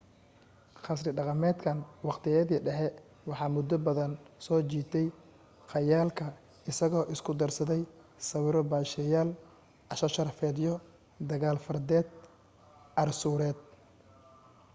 qasri 0.85 1.11
dhaqameedkan 1.17 1.77
waqtiyadii 2.09 2.59
dhexe 2.67 2.87
waxa 3.29 3.45
muddo 3.55 3.75
badan 3.89 4.11
soo 4.45 4.59
jiitay 4.71 5.07
khayaalka 5.71 6.25
isagoo 6.71 7.05
isku 7.15 7.31
darsaday 7.43 7.81
sawiro 8.29 8.61
baasheyaal 8.71 9.29
casho 9.89 10.07
sharafeedyo 10.15 10.73
dagaal 11.29 11.59
fardeed 11.65 12.07
arsuureed 13.03 13.57